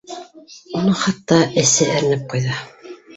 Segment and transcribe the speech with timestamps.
[0.79, 2.57] Уның хатта эсе әрнеп ҡуйҙы.